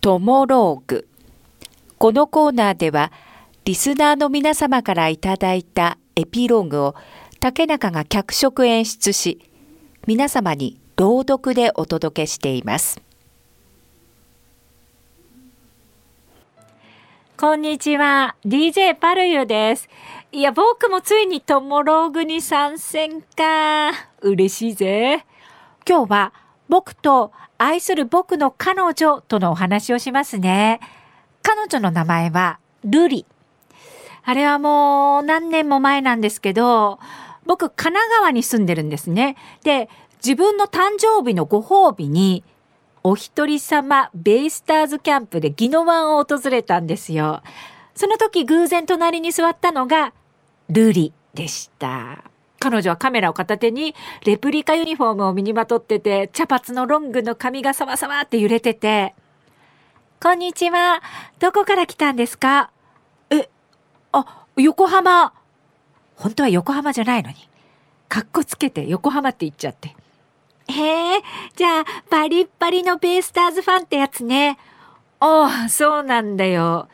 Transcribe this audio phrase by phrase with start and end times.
[0.00, 1.06] トモローグ。
[1.98, 3.12] このコーナーでは、
[3.66, 6.94] リスナーの皆様からいただいたエピローグを
[7.38, 9.40] 竹中が脚色演出し、
[10.06, 13.02] 皆様に朗読でお届けしています。
[17.36, 19.86] こんにちは、DJ パルユです。
[20.32, 23.90] いや、僕もついにトモローグに参戦か。
[24.22, 25.26] 嬉しいぜ。
[25.86, 26.32] 今日は
[26.70, 30.80] 僕と愛する僕の彼女とのお話をしますね。
[31.42, 33.26] 彼女の名前はルリ。
[34.22, 37.00] あれはもう何年も前なんですけど、
[37.44, 39.36] 僕神奈川に住んでるんですね。
[39.64, 39.88] で、
[40.24, 42.44] 自分の誕生日のご褒美に、
[43.02, 47.42] お一人様ベイスターズキャンプで宜野湾を訪れたんですよ。
[47.96, 50.12] その時偶然隣に座ったのが
[50.68, 52.22] ルリでした。
[52.60, 53.94] 彼女はカメラを片手に
[54.26, 59.14] レプリカユニフォームを身にまとってて、茶髪のロングの髪がサワサワって揺れてて、
[60.22, 61.02] こんにちは。
[61.38, 62.70] どこから来たんですか?
[63.30, 63.48] え、
[64.12, 65.32] あ、横浜。
[66.16, 67.36] 本当は横浜じゃないのに。
[68.10, 69.96] かっこつけて横浜って言っちゃって。
[70.68, 71.22] へえ、
[71.56, 74.58] じゃあ、バリッバリのベイスターズファンってやつね。
[75.20, 76.88] ああ、そうなんだよ。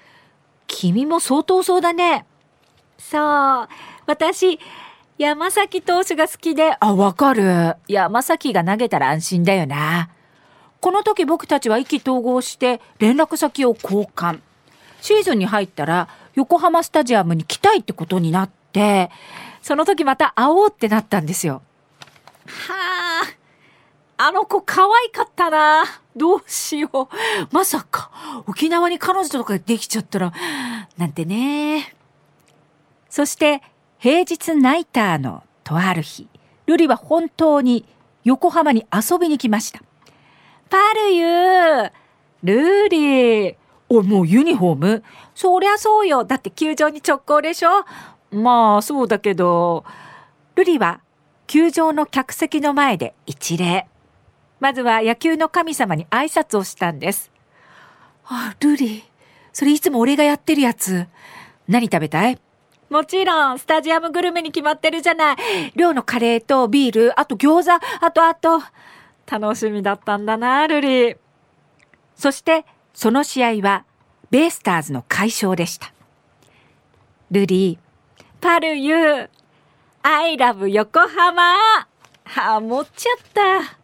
[0.69, 2.25] 君も相当そうだね。
[2.99, 3.69] そう。
[4.07, 4.61] 私、
[5.19, 7.77] 山崎投手が好きで、あ、わかる。
[7.89, 10.11] 山崎が投げたら安心だよな。
[10.81, 14.41] この時僕たちは意気投合して連絡先を交換。
[15.01, 19.11] シーズンに入ったら横浜スタジアムに来たいってことになって、
[19.63, 21.63] その時また会おうってなったんですよ。
[22.47, 23.23] は
[24.19, 25.85] あ、あの子可愛かったな。
[26.15, 27.55] どうしよう。
[27.55, 28.11] まさか、
[28.47, 30.33] 沖縄に彼女とかできちゃったら、
[30.99, 31.95] なんてね。
[33.09, 33.63] そして、
[33.99, 36.29] 平日ナイターのとある日、
[36.67, 37.85] ルリは本当に
[38.25, 39.81] 横浜に遊びに来ました。
[40.69, 41.93] パルユー
[42.43, 43.57] ルリー
[43.89, 45.05] お、もうユニフォーム？
[45.35, 46.25] そりゃそうよ。
[46.25, 47.85] だって球場に直行でしょ？
[48.33, 49.85] まあ、そうだけど、
[50.57, 51.01] ルリは
[51.47, 53.87] 球場の客席の前で一礼。
[54.59, 57.31] まずは野球の神様に挨拶をしたんです。
[58.25, 59.05] あ、ルリ、
[59.53, 61.07] それいつも俺がやってるやつ。
[61.69, 62.39] 何食べたい？
[62.89, 65.37] もちろん、スタジアムグルメに決まってるじゃない。
[65.75, 67.73] 寮のカレーとビール、あと餃子、
[68.05, 68.63] あとあと。
[69.29, 71.17] 楽しみだったんだな、ルリ。
[72.15, 72.65] そして、
[72.95, 73.85] その試合は、
[74.31, 75.93] ベイスターズの快勝でした。
[77.33, 77.79] ルリ、
[78.41, 79.29] パルユー、
[80.03, 81.57] アイラブ横浜。
[82.25, 83.79] ハモっちゃった。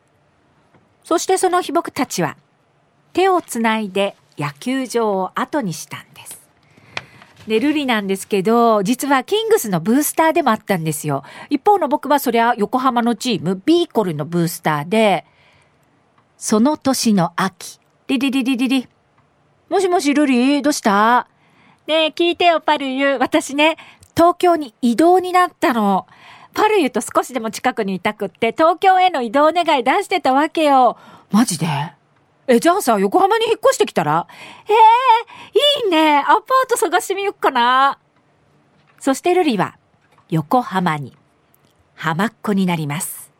[1.03, 2.37] そしてその日僕たちは、
[3.13, 6.41] 手をつないで野球場を後にしたんです。
[7.47, 11.25] で、ルリなんですけど、実はキングスのブースターでもあったんですよ。
[11.50, 15.25] 一方の僕はそりゃ横浜のチーム、ビーコルのブースターで、
[16.38, 18.88] その年の秋、リリリリリリ。
[19.69, 21.26] もしもしルリどうした？
[21.86, 23.16] ねえ、聞いてよ、パルユ。
[23.19, 23.76] 私ね、
[24.16, 26.06] 東京に移動になったの。
[26.54, 30.97] パルユと少しでも近くにいたくって、東京への移動願い出してたわけよ。
[31.30, 31.66] マジで？
[32.48, 34.26] え、じゃあさ、横浜に引っ越してきたら？
[34.69, 36.19] ええー、いいね。
[36.19, 37.98] アパート探してみよっかな。
[38.98, 39.78] そしてルリは、
[40.28, 41.16] 横浜に、
[41.94, 43.30] 浜っ子になります。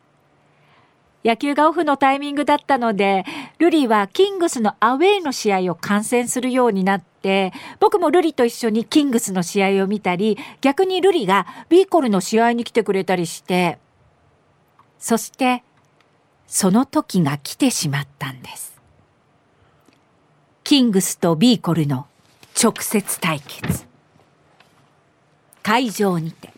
[1.25, 3.25] 野球がオフのタイミングだったので、
[3.57, 13.79] ルリはキングスのアウェイの試合を観戦するようになって、僕もルリと一緒にキングスの試合を見たり、逆にルリがビーコルの試合に来てくれたりして、
[14.99, 15.63] そして、
[16.45, 18.72] その時が来てしまったんです。
[20.63, 22.07] キングスとビーコルの
[22.61, 23.85] 直接対決。
[25.61, 26.53] 会場にて。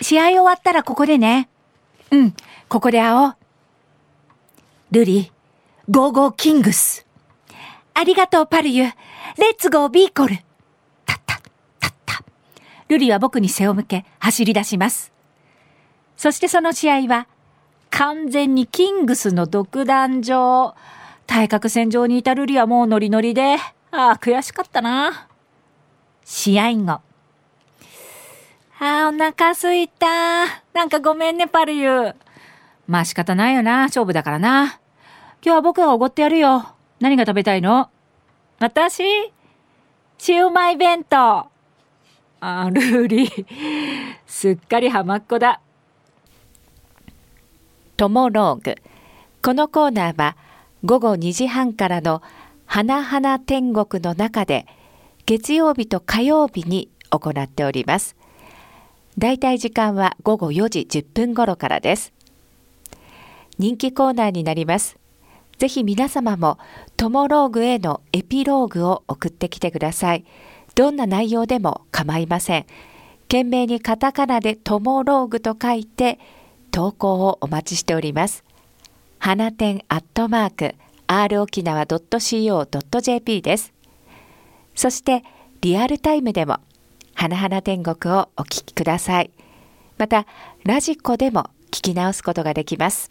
[0.00, 1.48] 試合終わったらここでね。
[2.10, 2.34] うん、
[2.68, 3.36] ここで会おう。
[4.92, 5.32] ルリ、
[5.90, 7.04] ゴーゴーキングス。
[7.94, 8.84] ありがとう、パルユ。
[8.84, 8.90] レ
[9.52, 10.36] ッツゴービーコル。
[11.04, 11.40] たった、
[11.80, 12.24] たった。
[12.88, 15.12] ルリは僕に背を向け、走り出します。
[16.16, 17.26] そしてその試合は、
[17.90, 20.76] 完全にキングスの独壇場。
[21.26, 23.56] 対角線上にいたルリはもうノリノリで、
[23.90, 25.28] ああ、悔しかったな。
[26.24, 26.92] 試合後。
[26.92, 27.02] あ
[28.80, 30.06] あ、お腹すいた。
[30.72, 32.14] なんかごめんね、パルユ。
[32.86, 34.80] まあ仕方ないよな、勝負だからな。
[35.44, 36.74] 今日は僕がおごってやるよ。
[37.00, 37.88] 何が食べたいの？
[38.58, 39.02] 私？
[40.18, 41.46] シウマイ弁当。
[42.40, 43.46] あ、ルーリ。
[44.26, 45.60] すっかり浜っ子だ。
[47.96, 48.76] トモローグ。
[49.42, 50.36] このコーナーは
[50.84, 52.20] 午後2時半からの
[52.66, 54.66] 花々天国の中で
[55.24, 58.16] 月曜日と火曜日に行っております。
[59.16, 62.12] だいたい時間は午後4時10分頃からです。
[63.56, 64.98] 人気コーナーになります。
[65.56, 66.58] ぜひ皆様も
[66.98, 70.26] トモローグへのエピローグを送ってきてください。
[70.74, 72.66] どんな内容でも構いません。
[73.22, 76.18] 懸命にカタカナでトモローグと書いて
[76.70, 78.44] 投稿をお待ちしております。
[79.24, 80.74] 花店アットマーク
[81.06, 83.72] r 沖縄 .co.jp です。
[84.74, 85.24] そして
[85.62, 86.58] リアルタイムでも
[87.14, 89.30] 花々天国をお聞きください。
[89.96, 90.26] また
[90.64, 93.10] ラジコでも聞き直すことができます。